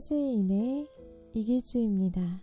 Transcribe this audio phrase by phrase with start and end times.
[0.00, 0.88] 재즈인의
[1.34, 2.40] 이기주입니다.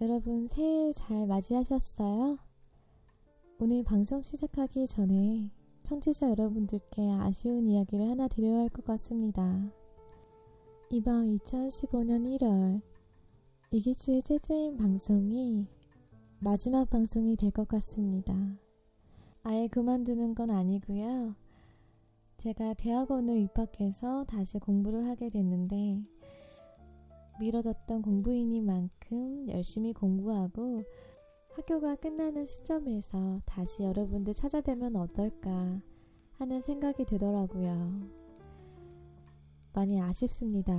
[0.00, 2.38] 여러분 새해 잘 맞이하셨어요?
[3.58, 5.50] 오늘 방송 시작하기 전에
[5.84, 9.70] 청취자 여러분들께 아쉬운 이야기를 하나 드려야 할 것 같습니다.
[10.90, 12.80] 이번 2015년 1월
[13.70, 15.66] 이기주의 재즈인 방송이
[16.40, 18.34] 마지막 방송이 될 것 같습니다.
[19.42, 21.34] 아예 그만두는 건 아니고요.
[22.38, 26.00] 제가 대학원을 입학해서 다시 공부를 하게 됐는데
[27.40, 30.82] 미뤄졌던 공부인인 만큼 열심히 공부하고
[31.56, 35.80] 학교가 끝나는 시점에서 다시 여러분들 찾아뵈면 어떨까
[36.38, 38.02] 하는 생각이 들더라고요.
[39.72, 40.74] 많이 아쉽습니다.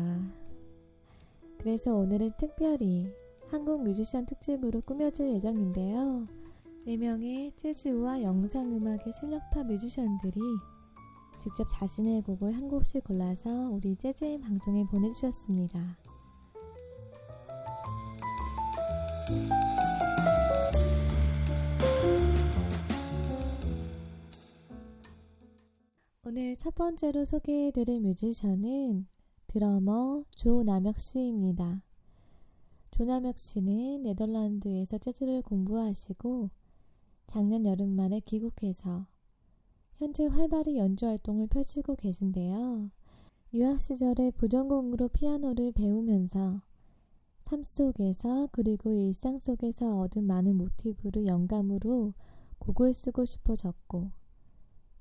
[1.57, 3.09] 그래서 오늘은 특별히
[3.47, 6.27] 한국 뮤지션 특집으로 꾸며질 예정인데요.
[6.85, 10.41] 4명의 재즈와 영상음악의 실력파 뮤지션들이
[11.41, 15.97] 직접 자신의 곡을 한 곡씩 골라서 우리 재즈인 방송에 보내주셨습니다.
[26.27, 29.05] 오늘 첫 번째로 소개해드릴 뮤지션은
[29.45, 31.83] 드러머 조남혁 씨입니다.
[32.89, 36.49] 조남혁 씨는 네덜란드에서 재즈를 공부하시고
[37.27, 39.05] 작년 여름 말에 귀국해서
[39.97, 42.89] 현재 활발히 연주 활동을 펼치고 계신데요.
[43.53, 46.59] 유학 시절에 부전공으로 피아노를 배우면서
[47.41, 52.15] 삶 속에서 그리고 일상 속에서 얻은 많은 모티브를 영감으로
[52.57, 54.24] 곡을 쓰고 싶어졌고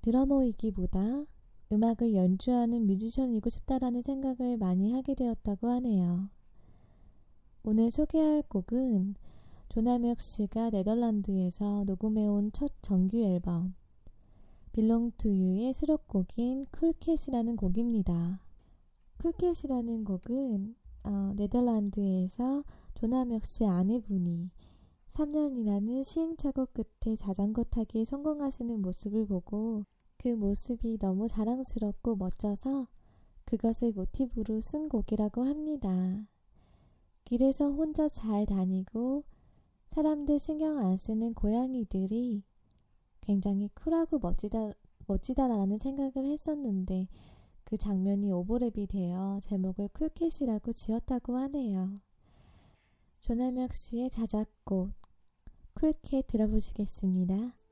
[0.05, 1.25] 드러머이기보다
[1.73, 6.29] 음악을 연주하는 뮤지션이고 싶다라는 생각을 많이 하게 되었다고 하네요.
[7.63, 9.15] 오늘 소개할 곡은
[9.71, 13.75] 조남혁 씨가 네덜란드에서 녹음해온 첫 정규 앨범
[14.73, 18.43] to You의 수록곡인 쿨캣이라는 곡입니다.
[19.23, 22.63] 쿨캣이라는 곡은 어, 네덜란드에서
[22.93, 24.51] 조남혁 씨 아내분이
[25.13, 29.85] 3년이라는 시행착오 끝에 자전거 타기에 성공하시는 모습을 보고
[30.25, 32.89] 그 모습이 너무 자랑스럽고 멋져서
[33.45, 36.27] 그것을 모티브로 쓴 곡이라고 합니다.
[37.27, 39.25] 길에서 혼자 잘 다니고
[39.91, 42.43] 사람들 신경 안 쓰는 고양이들이
[43.21, 44.73] 굉장히 쿨하고 멋지다,
[45.07, 47.09] 멋지다라는 생각을 했었는데
[47.65, 52.01] 그 장면이 오버랩이 되어 제목을 쿨캣이라고 지었다고 하네요.
[53.21, 54.91] 조남혁 씨의 자작곡
[55.75, 57.64] 쿨캣 들어보시겠습니다.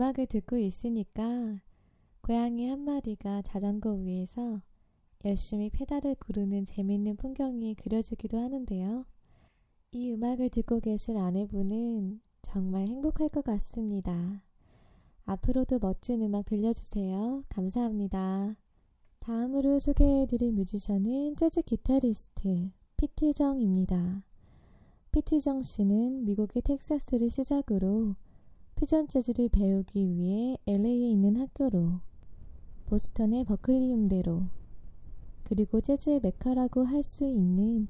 [0.00, 1.60] 음악을 듣고 있으니까
[2.22, 4.62] 고양이 한 마리가 자전거 위에서
[5.26, 9.04] 열심히 페달을 구르는 재밌는 풍경이 그려지기도 하는데요.
[9.92, 14.42] 이 음악을 듣고 계실 아내분은 정말 행복할 것 같습니다.
[15.26, 17.44] 앞으로도 멋진 음악 들려주세요.
[17.50, 18.56] 감사합니다.
[19.18, 24.24] 다음으로 소개해드릴 뮤지션은 재즈 기타리스트 피트정입니다.
[25.12, 28.14] 피트정 씨는 미국의 텍사스를 시작으로
[28.80, 32.00] 퓨전 재즈를 배우기 위해 LA에 있는 학교로
[32.86, 34.44] 보스턴의 버클리 음대로
[35.44, 37.88] 그리고 재즈의 메카라고 할 수 있는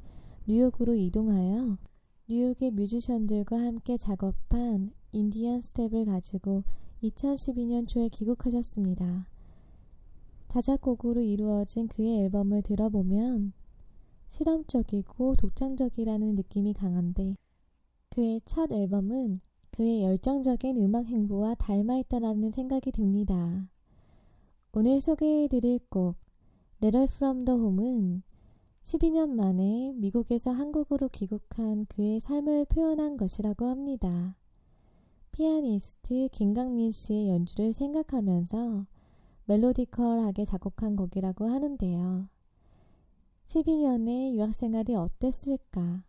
[0.48, 1.78] 뉴욕으로 이동하여
[2.26, 6.64] 뉴욕의 뮤지션들과 함께 작업한 인디안 스텝을 가지고
[7.04, 9.28] 2012년 초에 귀국하셨습니다.
[10.48, 13.52] 자작곡으로 이루어진 그의 앨범을 들어보면
[14.28, 17.36] 실험적이고 독창적이라는 느낌이 강한데
[18.08, 19.40] 그의 첫 앨범은
[19.72, 23.68] 그의 열정적인 음악 행보와 닮아있다라는 생각이 듭니다.
[24.72, 26.16] 오늘 소개해드릴 곡
[26.82, 28.22] Letter from the Home은
[28.82, 34.36] 12년 만에 미국에서 한국으로 귀국한 그의 삶을 표현한 것이라고 합니다.
[35.32, 38.86] 피아니스트 김강민 씨의 연주를 생각하면서
[39.44, 42.28] 멜로디컬하게 작곡한 곡이라고 하는데요.
[43.46, 46.04] 12년의 유학생활이 어땠을까?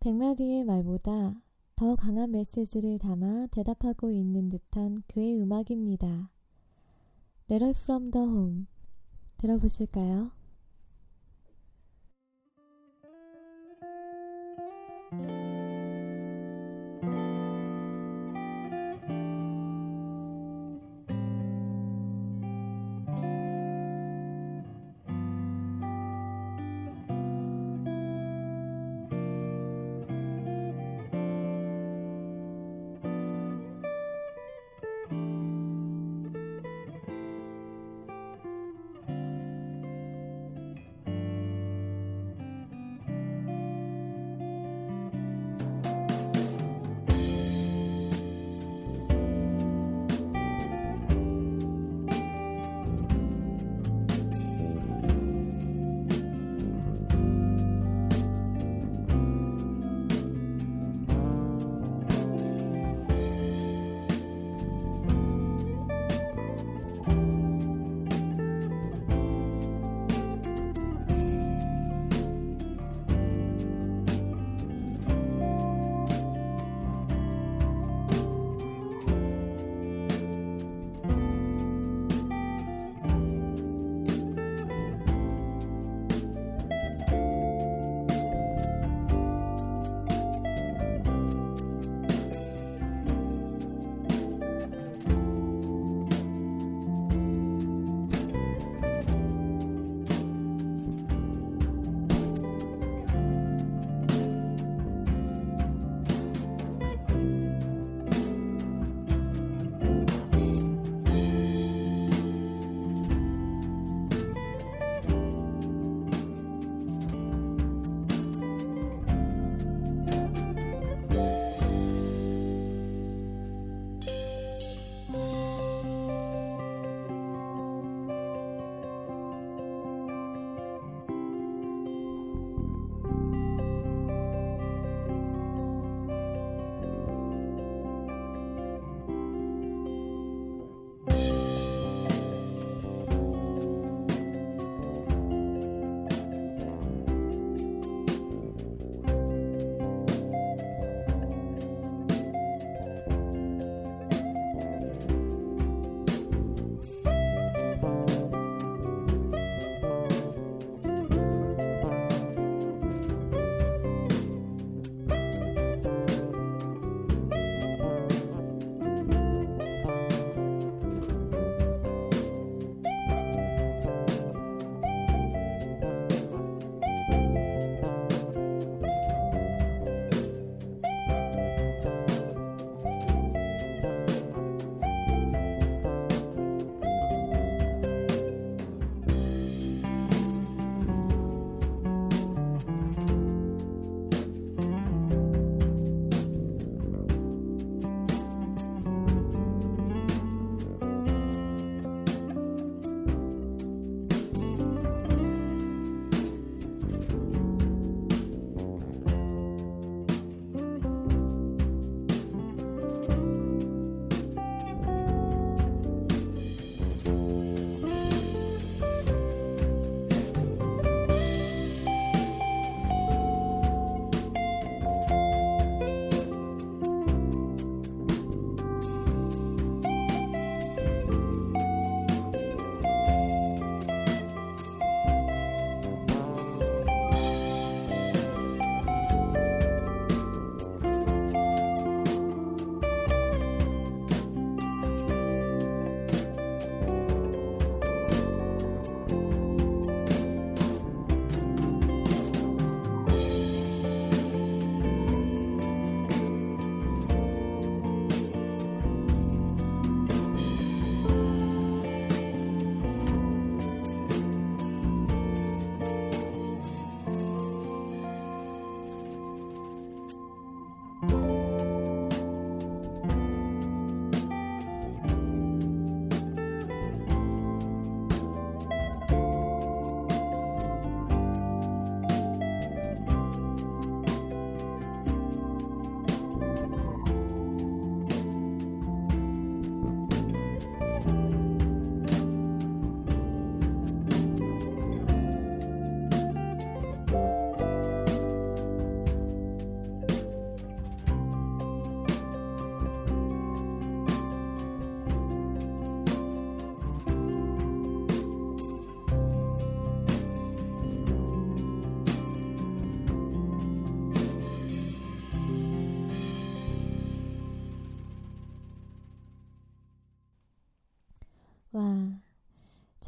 [0.00, 1.40] 100마디의 말보다
[1.80, 6.30] 더 강한 메시지를 담아 대답하고 있는 듯한 그의 음악입니다.
[7.50, 8.66] Letter from the Home
[9.38, 10.30] 들어보실까요?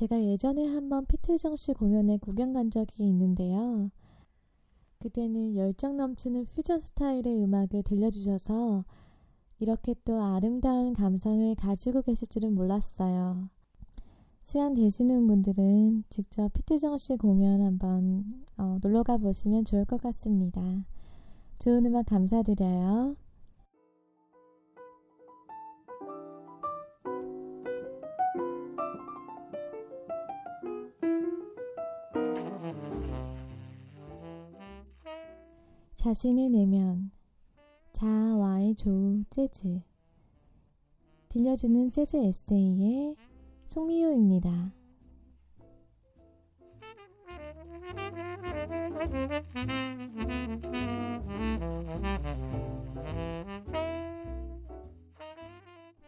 [0.02, 3.88] 제가 예전에 한번 피트정 씨 공연에 구경 간 적이 있는데요.
[4.98, 8.84] 그때는 열정 넘치는 퓨전 스타일의 음악을 들려주셔서
[9.60, 13.48] 이렇게 또 아름다운 감성을 가지고 계실 줄은 몰랐어요.
[14.42, 20.84] 시간 되시는 분들은 직접 피트정 씨 공연 한번 어, 놀러 가 보시면 좋을 것 같습니다.
[21.60, 23.14] 좋은 음악 감사드려요.
[36.02, 37.12] 자신의 내면
[37.92, 39.82] 자아와의 조우 재즈
[41.28, 43.14] 들려주는 재즈 에세이의
[43.68, 44.72] 송미호입니다.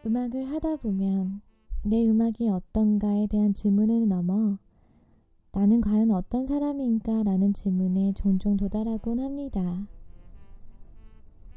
[0.05, 1.41] 음악을 하다 보면
[1.83, 4.57] 내 음악이 어떤가에 대한 질문을 넘어
[5.55, 7.23] 나는 과연 어떤 사람인가?
[7.23, 9.87] 라는 질문에 종종 도달하곤 합니다.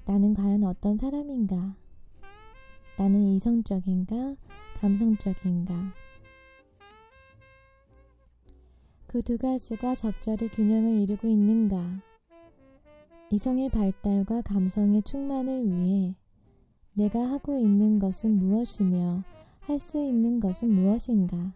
[0.06, 1.74] 나는 과연 어떤 사람인가?
[2.96, 4.36] 나는 이성적인가?
[4.80, 5.74] 감성적인가?
[9.08, 12.00] 그 두 가지가 적절히 균형을 이루고 있는가?
[13.30, 16.14] 이성의 발달과 감성의 충만을 위해
[16.94, 19.24] 내가 하고 있는 것은 무엇이며
[19.58, 21.52] 할 수 있는 것은 무엇인가?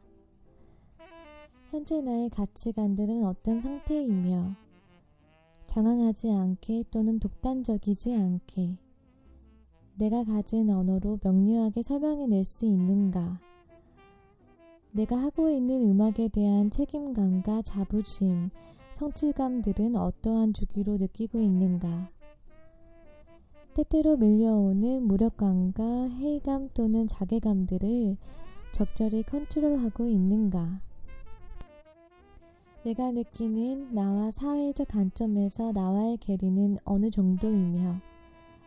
[1.73, 4.55] 현재 나의 가치관들은 어떤 상태이며
[5.67, 8.77] 장황하지 않게 또는 독단적이지 않게
[9.95, 13.41] 내가 가진 언어로 명료하게 설명해 낼 수 있는가?
[14.91, 18.51] 내가 하고 있는 음악에 대한 책임감과 자부심,
[18.93, 22.11] 성취감들은 어떠한 주기로 느끼고 있는가?
[23.73, 28.19] 때때로 밀려오는 무력감과 회의감 또는 자괴감들을
[28.73, 30.92] 적절히 컨트롤하고 있는가?
[32.85, 38.01] 내가 느끼는 나와 사회적 관점에서 나와의 괴리는 어느 정도이며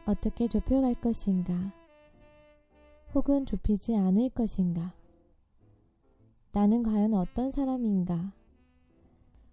[0.05, 1.73] 어떻게 좁혀갈 것인가?
[3.13, 4.93] 혹은 좁히지 않을 것인가?
[6.53, 8.31] 나는 과연 어떤 사람인가?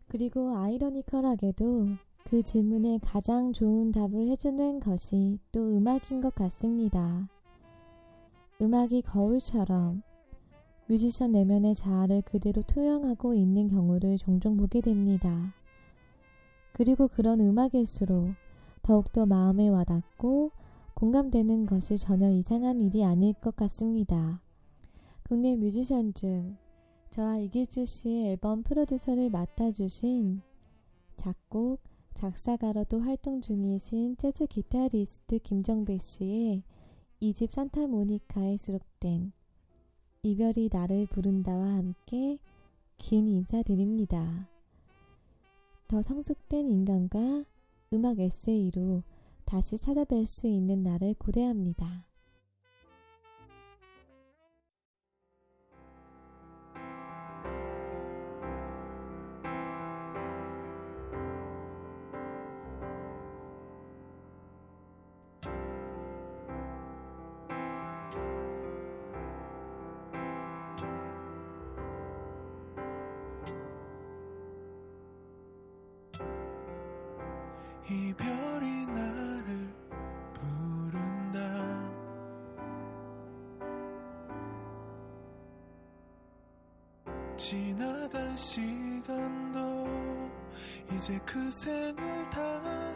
[0.07, 1.88] 그리고 아이러니컬하게도
[2.25, 7.29] 그 질문에 가장 좋은 답을 해주는 것이 또 음악인 것 같습니다.
[8.61, 10.03] 음악이 거울처럼
[10.92, 15.55] 뮤지션 내면의 자아를 그대로 투영하고 있는 경우를 종종 보게 됩니다.
[16.74, 18.35] 그리고 그런 음악일수록
[18.83, 20.50] 더욱더 마음에 와닿고
[20.92, 24.42] 공감되는 것이 전혀 이상한 일이 아닐 것 같습니다.
[25.22, 26.59] 국내 뮤지션 중
[27.11, 30.42] 저와 이길주 씨의 앨범 프로듀서를 맡아주신
[31.16, 31.81] 작곡,
[32.12, 36.62] 작사가로도 활동 중이신 재즈 기타리스트 김정배 씨의
[37.20, 39.33] 이집 산타모니카에 수록된
[40.25, 42.39] 이별이 나를 부른다와 함께
[42.97, 44.49] 긴 인사드립니다.
[45.89, 47.45] 더 성숙된 인간과
[47.93, 49.03] 음악 에세이로
[49.45, 52.07] 다시 찾아뵐 수 있는 날을 고대합니다.
[77.90, 79.75] 이별이 나를
[80.35, 81.38] 부른다.
[87.37, 89.87] 지나간 시간도
[90.95, 92.40] 이제 그 생을 다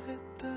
[0.07, 0.49] 했다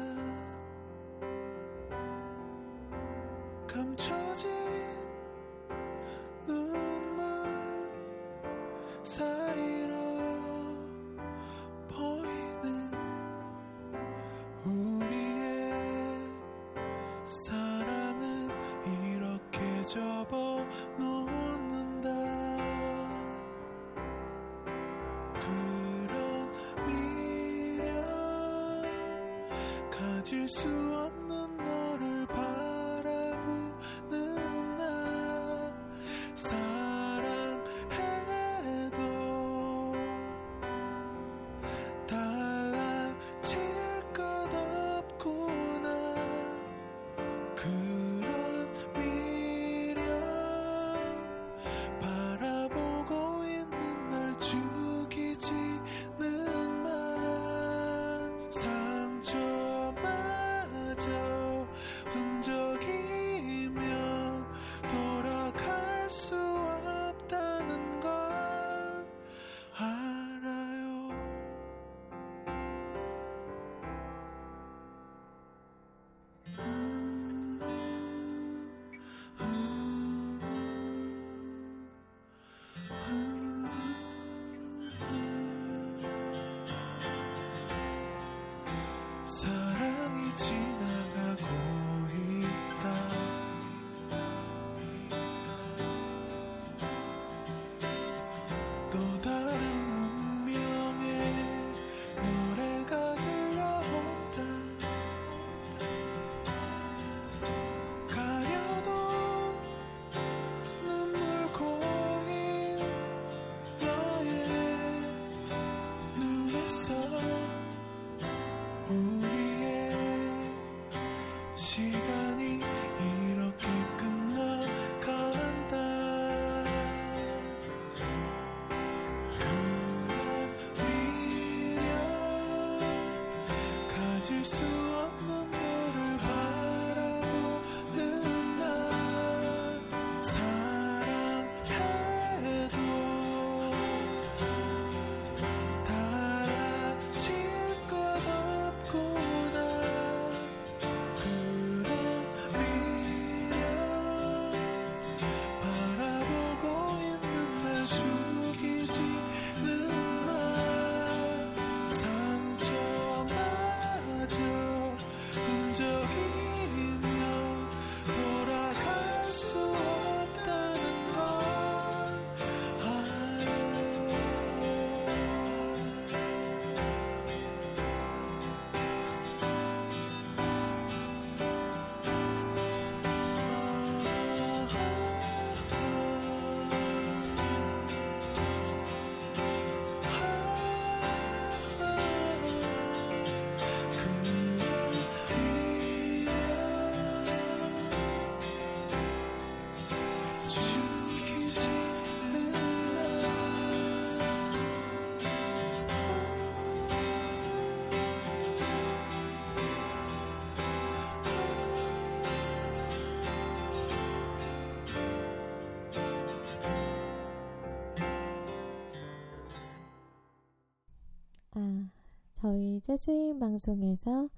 [222.89, 224.31] 재즈인 방송에서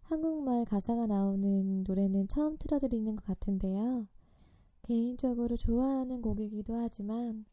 [0.00, 4.08] 한국말 가사가 나오는 노래는 처음 틀어드리는 것 같은데요.
[4.82, 7.44] 개인적으로 좋아하는 곡이기도 하지만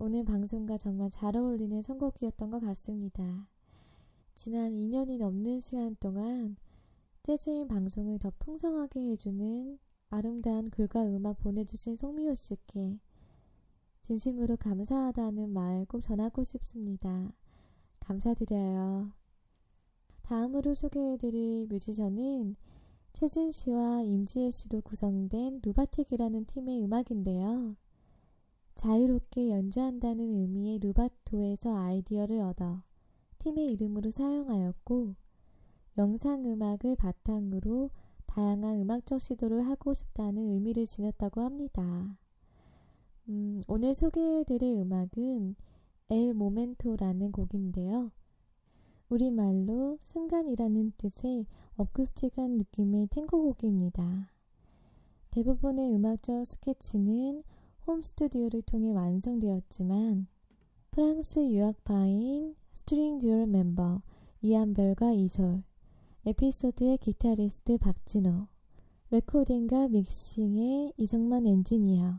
[0.00, 3.48] 오늘 방송과 정말 잘 어울리는 선곡이었던 것 같습니다.
[4.34, 6.56] 지난 2년이 넘는 시간 동안
[7.22, 9.78] 재즈인 방송을 더 풍성하게 해주는
[10.10, 12.98] 아름다운 글과 음악 보내주신 송미호 씨께
[14.02, 17.30] 진심으로 감사하다는 말 꼭 전하고 싶습니다.
[18.00, 19.15] 감사드려요.
[20.26, 22.56] 다음으로 소개해드릴 뮤지션은
[23.12, 27.76] 최진 씨와 임지혜 씨로 구성된 루바틱이라는 팀의 음악인데요.
[28.74, 32.82] 자유롭게 연주한다는 의미의 루바토에서 아이디어를 얻어
[33.38, 35.14] 팀의 이름으로 사용하였고,
[35.96, 37.90] 영상 음악을 바탕으로
[38.26, 42.18] 다양한 음악적 시도를 하고 싶다는 의미를 지녔다고 합니다.
[43.28, 45.54] 음, 오늘 소개해드릴 음악은
[46.08, 48.10] El Momento라는 곡인데요.
[49.08, 54.32] 우리말로 순간이라는 뜻의 어쿠스틱한 느낌의 탱고 곡입니다.
[55.30, 57.44] 대부분의 음악적 스케치는
[57.86, 60.26] 홈 스튜디오를 통해 완성되었지만
[60.90, 64.02] 프랑스 유학파인 스트링 듀오 멤버
[64.42, 65.62] 이한별과 이솔,
[66.24, 68.48] 에피소드의 기타리스트 박진호,
[69.12, 72.18] 레코딩과 믹싱의 이성만 엔지니어,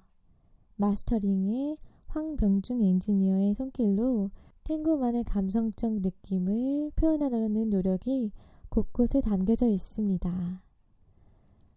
[0.77, 4.31] 마스터링의 황병준 엔지니어의 손길로
[4.67, 8.33] 탱고만의 감성적 느낌을 표현하려는 노력이
[8.67, 10.61] 곳곳에 담겨져 있습니다.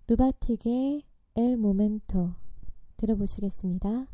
[0.09, 1.05] 루바틱의
[1.37, 2.33] 엘 모멘토
[2.97, 4.09] 들어보시겠습니다.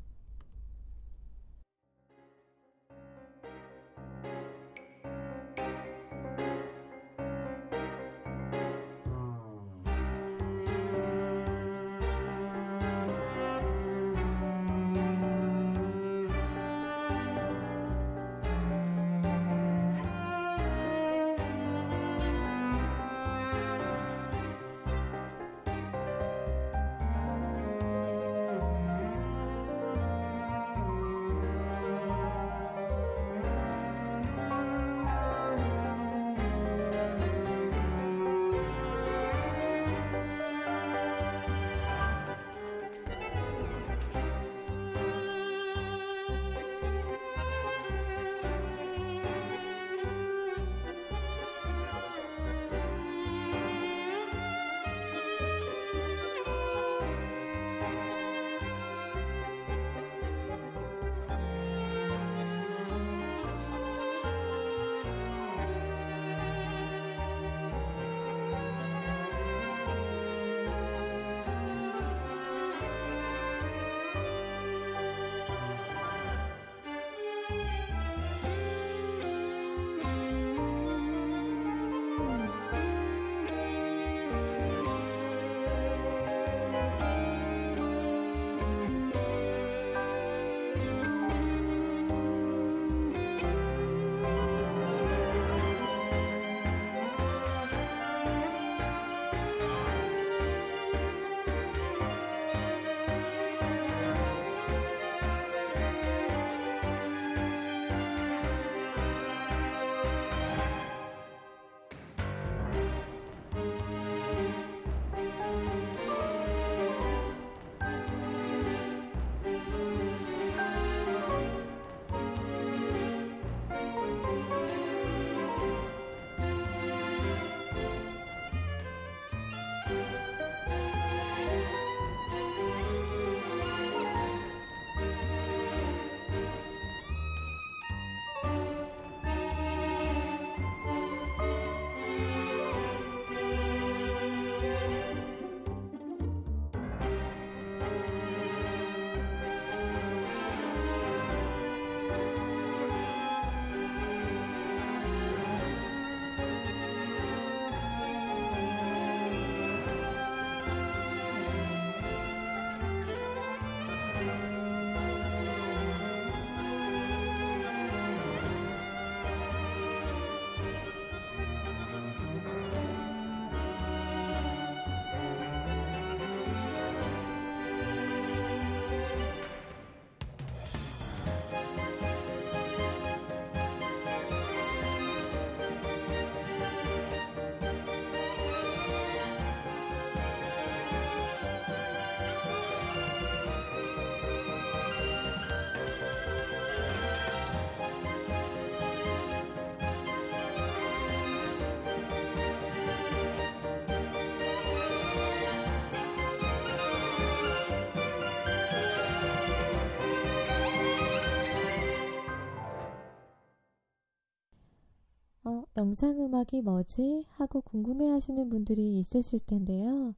[215.87, 217.27] 영상음악이 뭐지?
[217.31, 220.16] 하고 궁금해 하시는 분들이 있으실 텐데요.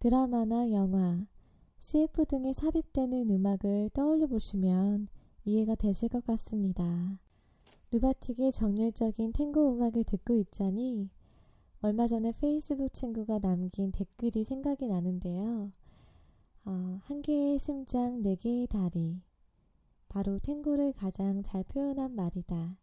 [0.00, 1.24] 드라마나 영화,
[1.78, 5.06] CF 등에 삽입되는 음악을 떠올려 보시면
[5.44, 7.20] 이해가 되실 것 같습니다.
[7.92, 11.08] 루바틱의 정열적인 탱고 음악을 듣고 있자니
[11.82, 15.70] 얼마 전에 페이스북 친구가 남긴 댓글이 생각이 나는데요.
[16.64, 19.20] 어, 한 개의 심장, 네 개의 다리.
[20.08, 22.76] 바로 탱고를 가장 잘 표현한 말이다.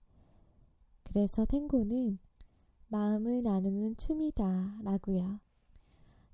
[1.08, 2.20] 그래서 탱고는
[2.90, 4.80] 마음을 나누는 춤이다.
[4.84, 5.40] 라고요.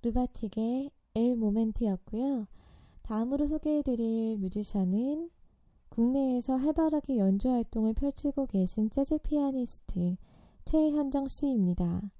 [0.01, 2.47] 루바틱의 엘 모멘트였고요.
[3.03, 5.29] 다음으로 소개해드릴 뮤지션은
[5.89, 10.15] 국내에서 활발하게 연주 활동을 펼치고 계신 재즈 피아니스트
[10.65, 12.11] 최현정 씨입니다.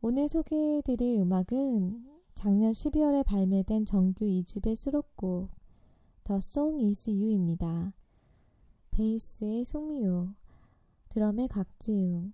[0.00, 5.50] 오늘 소개해드릴 음악은 작년 12월에 발매된 정규 2집의 수록곡
[6.22, 7.92] The Song Is You입니다.
[8.92, 10.28] 베이스의 송미호,
[11.10, 12.32] 드럼의 각지웅,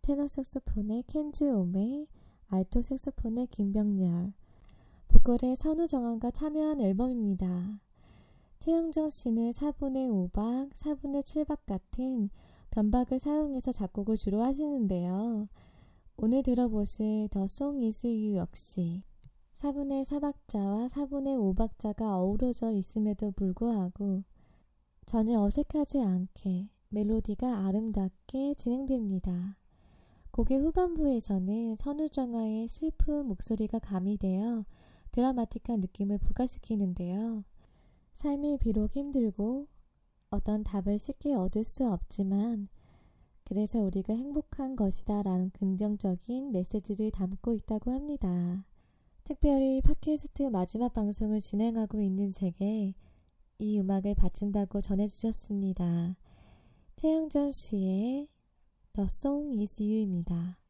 [0.00, 2.06] 테너 색소폰의 켄지 오메,
[2.48, 4.32] 알토 색소폰의 김병렬,
[5.08, 7.80] 보컬의 선우정환과 참여한 앨범입니다.
[8.60, 12.30] 최영정 씨는 4분의 5박, 4분의 7박 같은
[12.70, 15.46] 변박을 사용해서 작곡을 주로 하시는데요.
[16.16, 19.02] 오늘 들어보실 The Song Is You 역시
[19.56, 24.24] 4분의 4박자와 4분의 5박자가 어우러져 있음에도 불구하고
[25.04, 29.58] 전혀 어색하지 않게 멜로디가 아름답게 진행됩니다.
[30.30, 34.64] 곡의 후반부에서는 선우정아의 슬픈 목소리가 가미되어
[35.10, 37.44] 드라마틱한 느낌을 부각시키는데요.
[38.14, 39.66] 삶이 비록 힘들고
[40.30, 42.68] 어떤 답을 쉽게 얻을 수 없지만
[43.44, 48.64] 그래서 우리가 행복한 것이다 라는 긍정적인 메시지를 담고 있다고 합니다.
[49.24, 52.94] 특별히 팟캐스트 마지막 방송을 진행하고 있는 제게
[53.58, 56.16] 이 음악을 바친다고 전해주셨습니다.
[56.96, 58.28] 태양전 씨의
[58.92, 60.63] The Song Is You입니다.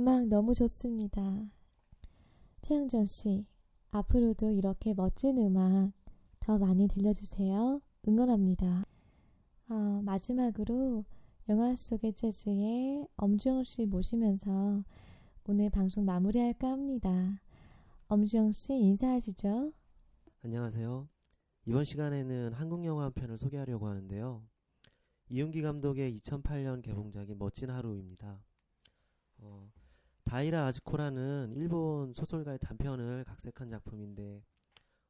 [0.00, 1.20] 음악 너무 좋습니다.
[2.62, 3.44] 최영전 씨,
[3.90, 5.92] 앞으로도 이렇게 멋진 음악
[6.40, 7.82] 더 많이 들려주세요.
[8.08, 8.86] 응원합니다.
[9.68, 11.04] 어, 마지막으로
[11.50, 14.82] 영화 속의 재즈의 엄주영 씨 모시면서
[15.44, 17.38] 오늘 방송 마무리할까 합니다.
[18.08, 19.70] 엄주영 씨 인사하시죠.
[20.42, 21.10] 안녕하세요.
[21.66, 24.42] 이번 시간에는 한국 영화 한 편을 소개하려고 하는데요.
[25.28, 28.42] 이윤기 감독의 2008년 개봉작인 멋진 하루입니다.
[29.42, 29.70] 어,
[30.30, 34.44] 다이라 아즈코라는 일본 소설가의 단편을 각색한 작품인데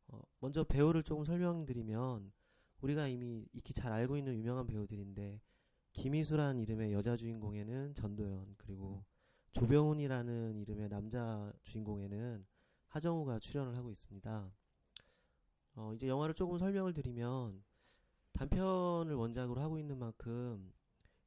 [0.08, 2.32] 어, 먼저 배우를 조금 설명드리면
[2.80, 5.38] 우리가 이미 익히 잘 알고 있는 유명한 배우들인데
[5.92, 9.04] 김희수란 이름의 여자 주인공에는 전도연 그리고
[9.52, 12.46] 조병훈이라는 이름의 남자 주인공에는
[12.86, 14.50] 하정우가 출연을 하고 있습니다.
[15.74, 17.62] 어, 이제 영화를 조금 설명을 드리면
[18.32, 20.72] 단편을 원작으로 하고 있는 만큼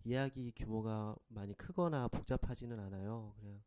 [0.04, 3.36] 이야기 규모가 많이 크거나 복잡하지는 않아요.
[3.38, 3.62] 그냥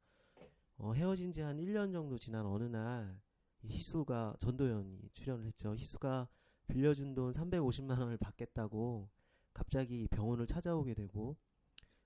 [0.78, 3.18] 어, 헤어진 지 한 1년 정도 지난 어느 날
[3.64, 5.74] 희수가 전도연이 출연을 했죠.
[5.74, 6.28] 희수가
[6.68, 9.08] 빌려준 돈 350만 원을 받겠다고
[9.54, 11.36] 갑자기 병원을 찾아오게 되고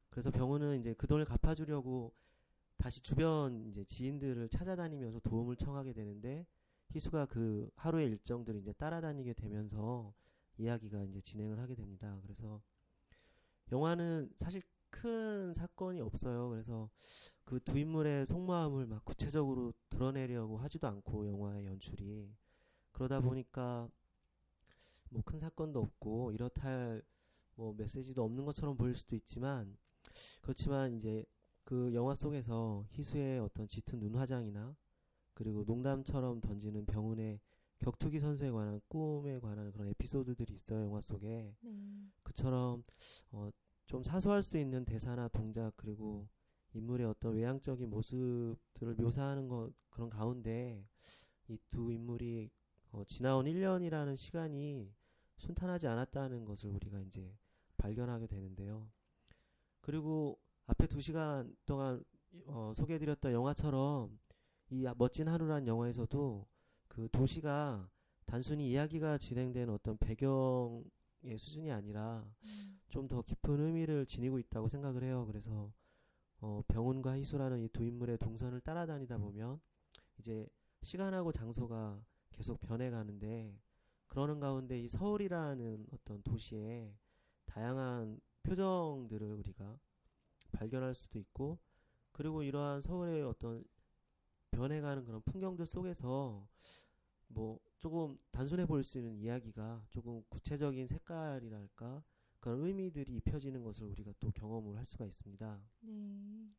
[0.09, 2.14] 그래서 병원은 이제 그 돈을 갚아주려고
[2.77, 6.47] 다시 주변 이제 지인들을 찾아다니면서 도움을 청하게 되는데
[6.93, 10.12] 희수가 그 하루의 일정들을 이제 따라다니게 되면서
[10.59, 12.18] 이야기가 이제 진행을 하게 됩니다.
[12.23, 12.61] 그래서
[13.73, 16.49] 영화는 사실 큰 사건이 없어요.
[16.51, 16.91] 그래서
[17.51, 22.32] 그 두 인물의 속마음을 막 구체적으로 드러내려고 하지도 않고 영화의 연출이.
[22.92, 23.88] 그러다 보니까
[25.11, 27.03] 뭐 큰 사건도 없고 이렇다 할
[27.57, 29.76] 뭐 메시지도 없는 것처럼 보일 수도 있지만
[30.40, 31.24] 그렇지만 이제
[31.64, 34.74] 그 영화 속에서 희수의 어떤 짙은 눈 화장이나
[35.34, 37.38] 그리고 농담처럼 던지는 병훈의
[37.80, 41.55] 격투기 선수에 관한 꿈에 관한 그런 에피소드들이 있어요 영화 속에.
[41.61, 42.11] 네.
[42.22, 42.82] 그처럼
[43.32, 43.51] 어,
[43.86, 46.26] 좀 사소할 수 있는 대사나 동작 그리고
[46.75, 50.85] 인물의 어떤 외향적인 모습들을 묘사하는 것 그런 가운데
[51.49, 52.51] 이 두 인물이
[52.93, 54.93] 어, 지나온 1년이라는 시간이
[55.37, 57.35] 순탄하지 않았다는 것을 우리가 이제
[57.77, 58.89] 발견하게 되는데요.
[59.81, 62.05] 그리고 앞에 두 시간 동안
[62.47, 64.18] 어, 소개해드렸던 영화처럼
[64.71, 66.47] 이 멋진 하루란 영화에서도
[66.89, 67.89] 그 도시가
[68.27, 72.25] 단순히 이야기가 진행된 어떤 배경의 수준이 아니라
[72.89, 75.25] 좀 더 깊은 의미를 지니고 있다고 생각을 해요.
[75.27, 75.73] 그래서
[76.41, 79.61] 어, 병훈과 희수라는 이 두 인물의 동선을 따라다니다 보면
[80.18, 80.47] 이제
[80.82, 83.59] 시간하고 장소가 계속 변해가는데
[84.09, 86.95] 그러는 가운데 이 서울이라는 어떤 도시에
[87.47, 89.78] 다양한 표정들을 우리가
[90.53, 91.59] 발견할 수도 있고
[92.12, 93.64] 그리고 이러한 서울의 어떤
[94.51, 96.49] 변해가는 그런 풍경들 속에서
[97.28, 102.03] 뭐 조금 단순해 보일 수 있는 이야기가 조금 구체적인 색깔이랄까
[102.41, 105.61] 그런 의미들이 입혀지는 것을 우리가 또 경험을 할 수가 있습니다.
[105.80, 106.51] 네.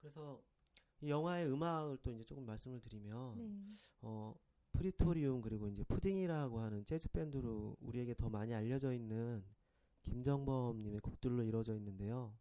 [0.00, 0.42] 그래서
[1.00, 3.72] 이 영화의 음악을 또 이제 조금 말씀을 드리면 네.
[4.02, 4.34] 어
[4.72, 9.44] 푸디토리움 그리고 이제 푸딩이라고 하는 재즈 밴드로 우리에게 더 많이 알려져 있는
[10.02, 12.34] 김정범 님의 곡들로 이루어져 있는데요.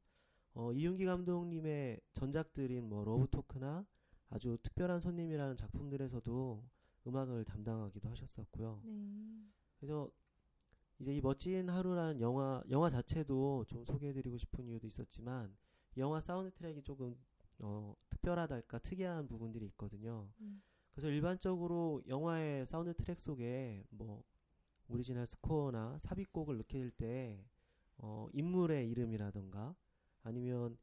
[0.53, 3.85] 어, 이윤기 감독님의 전작들인 뭐 러브 토크나
[4.29, 6.63] 아주 특별한 손님이라는 작품들에서도
[7.07, 8.81] 음악을 담당하기도 하셨었고요.
[8.83, 9.45] 네.
[9.77, 10.09] 그래서
[11.01, 15.51] 이제 이 멋진 하루라는 영화 영화 자체도 좀 소개해드리고 싶은 이유도 있었지만
[15.95, 17.17] 이 영화 사운드 트랙이 조금
[17.57, 20.29] 어, 특별하달까 특이한 부분들이 있거든요.
[20.41, 20.61] 음.
[20.91, 24.23] 그래서 일반적으로 영화의 사운드 트랙 속에 뭐
[24.89, 27.43] 오리지널 스코어나 삽입곡을 넣게 될때
[27.97, 29.75] 어, 인물의 이름이라던가
[30.21, 30.77] 아니면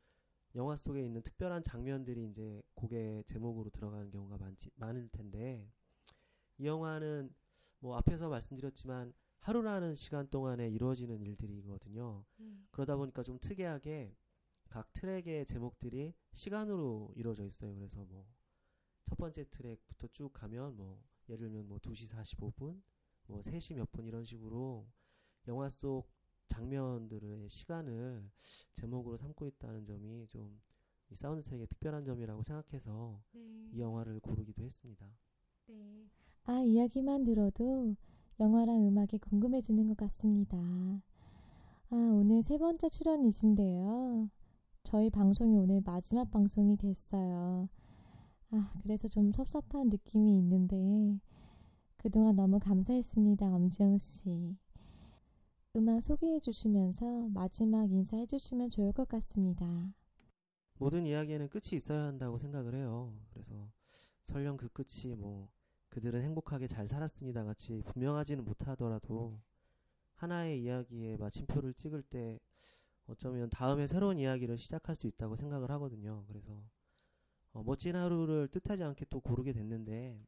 [0.56, 5.70] 영화 속에 있는 특별한 장면들이 이제 곡의 제목으로 들어가는 경우가 많지 많을 텐데
[6.56, 7.32] 이 영화는
[7.78, 9.14] 뭐 앞에서 말씀드렸지만
[9.48, 12.22] 하루라는 시간 동안에 이루어지는 일들이거든요.
[12.36, 12.46] 네.
[12.70, 14.14] 그러다 보니까 좀 특이하게
[14.68, 17.74] 각 트랙의 제목들이 시간으로 이루어져 있어요.
[17.74, 18.26] 그래서 뭐
[19.06, 22.82] 첫 번째 트랙부터 쭉 가면 뭐 예를 들면 뭐 2시 45분,
[23.26, 24.86] 뭐 3시 몇 분 이런 식으로
[25.46, 26.10] 영화 속
[26.46, 28.30] 장면들의 시간을
[28.74, 30.60] 제목으로 삼고 있다는 점이 좀
[31.10, 33.40] 이 사운드 트랙의 특별한 점이라고 생각해서 네.
[33.72, 35.06] 이 영화를 고르기도 했습니다.
[35.68, 36.06] 네.
[36.44, 37.96] 아, 이야기만 들어도
[38.40, 40.56] 영화랑 음악이 궁금해지는 것 같습니다.
[40.58, 44.30] 아, 오늘 세 번째 출연이신데요.
[44.84, 47.68] 저희 방송이 오늘 마지막 방송이 됐어요.
[48.52, 51.18] 아, 그래서 좀 섭섭한 느낌이 있는데,
[51.96, 54.56] 그동안 너무 감사했습니다, 엄지영 씨.
[55.74, 59.92] 음악 소개해 주시면서 마지막 인사해 주시면 좋을 것 같습니다.
[60.78, 63.12] 모든 이야기에는 끝이 있어야 한다고 생각을 해요.
[63.30, 63.68] 그래서
[64.26, 65.48] 설령 그 끝이 뭐
[65.98, 69.40] 그들은 행복하게 잘 살았습니다 같이 분명하지는 못하더라도
[70.14, 72.38] 하나의 이야기에 마침표를 찍을 때
[73.08, 76.24] 어쩌면 다음에 새로운 이야기를 시작할 수 있다고 생각을 하거든요.
[76.28, 76.62] 그래서
[77.52, 80.24] 어, 멋진 하루를 뜻하지 않게 또 고르게 됐는데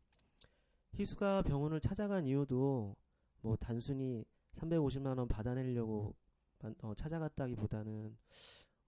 [0.95, 2.97] 희수가 병원을 찾아간 이유도
[3.41, 6.17] 뭐 단순히 350만 원 받아내려고
[6.59, 8.17] 만- 어, 찾아갔다기보다는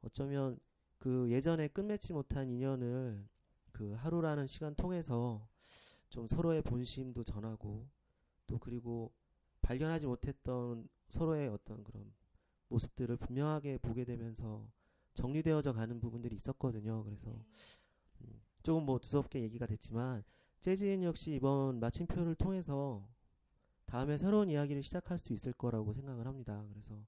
[0.00, 0.58] 어쩌면
[0.98, 3.24] 그 예전에 끝맺지 못한 인연을
[3.70, 5.46] 그 하루라는 시간 통해서
[6.12, 7.88] 좀 서로의 본심도 전하고
[8.46, 9.10] 또 그리고
[9.62, 12.12] 발견하지 못했던 서로의 어떤 그런
[12.68, 14.68] 모습들을 분명하게 보게 되면서
[15.14, 17.02] 정리되어져 가는 부분들이 있었거든요.
[17.04, 17.30] 그래서
[18.20, 20.22] 음, 조금 뭐 두섭게 얘기가 됐지만
[20.60, 23.08] 재즈인 역시 이번 마침표를 통해서
[23.86, 26.62] 다음에 새로운 이야기를 시작할 수 있을 거라고 생각을 합니다.
[26.68, 27.02] 그래서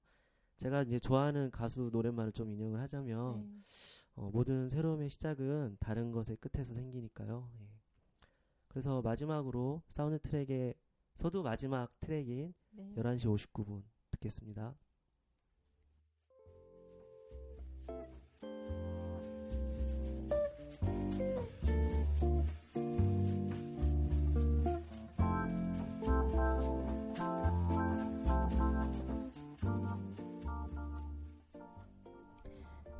[0.57, 3.63] 제가 이제 좋아하는 가수 노랫말을 좀 인용을 하자면 네.
[4.15, 7.51] 어, 모든 새로움의 시작은 다른 것의 끝에서 생기니까요.
[7.59, 7.84] 예.
[8.75, 10.73] 그래서 마지막으로 사운드 트랙의
[11.13, 12.93] 서두 마지막 트랙인 네.
[12.97, 14.75] 11시 59분 듣겠습니다.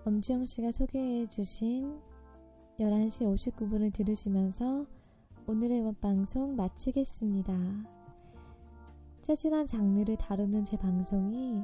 [0.05, 1.99] 엄지영 씨가 소개해 주신
[2.79, 4.94] 11시 59분을 들으시면서
[5.47, 7.53] 오늘의 방송 마치겠습니다.
[9.21, 11.63] 재즈란 장르를 다루는 제 방송이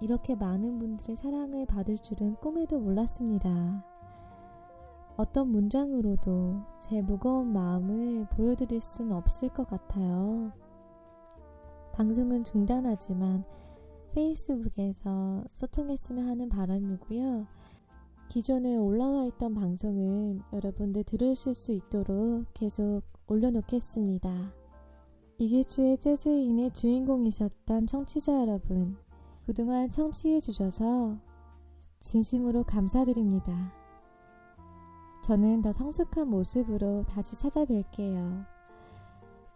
[0.00, 3.84] 이렇게 많은 분들의 사랑을 받을 줄은 꿈에도 몰랐습니다.
[5.16, 10.50] 어떤 문장으로도 제 무거운 마음을 보여드릴 순 없을 것 같아요.
[11.92, 13.44] 방송은 중단하지만
[14.16, 17.46] 페이스북에서 소통했으면 하는 바람이고요.
[18.28, 24.52] 기존에 올라와 있던 방송은 여러분들 들으실 수 있도록 계속 올려놓겠습니다.
[25.38, 28.96] 이길주의 재즈인의 주인공이셨던 청취자 여러분,
[29.46, 31.16] 그동안 청취해주셔서
[32.00, 33.72] 진심으로 감사드립니다.
[35.24, 38.44] 저는 더 성숙한 모습으로 다시 찾아뵐게요.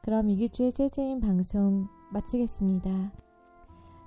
[0.03, 3.13] 그럼 이길주의 재즈인 방송 마치겠습니다.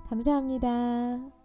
[0.08, 1.39] 감사합니다.